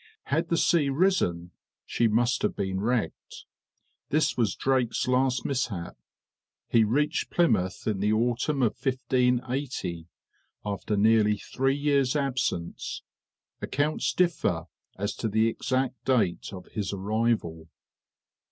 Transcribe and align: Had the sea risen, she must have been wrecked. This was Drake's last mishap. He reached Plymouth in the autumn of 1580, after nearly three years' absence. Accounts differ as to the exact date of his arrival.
Had 0.33 0.49
the 0.49 0.57
sea 0.57 0.89
risen, 0.89 1.51
she 1.85 2.07
must 2.07 2.41
have 2.41 2.55
been 2.55 2.79
wrecked. 2.79 3.45
This 4.09 4.35
was 4.35 4.55
Drake's 4.55 5.07
last 5.07 5.45
mishap. 5.45 5.95
He 6.67 6.83
reached 6.83 7.29
Plymouth 7.29 7.85
in 7.85 7.99
the 7.99 8.11
autumn 8.11 8.63
of 8.63 8.71
1580, 8.83 10.07
after 10.65 10.97
nearly 10.97 11.37
three 11.37 11.75
years' 11.77 12.15
absence. 12.15 13.03
Accounts 13.61 14.11
differ 14.13 14.65
as 14.97 15.13
to 15.17 15.27
the 15.27 15.47
exact 15.47 16.03
date 16.03 16.49
of 16.51 16.65
his 16.71 16.91
arrival. 16.93 17.69